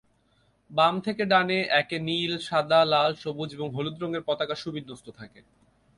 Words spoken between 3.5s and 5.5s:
এবং হলুদ রঙের পতাকা সুবিন্যস্ত থাকে।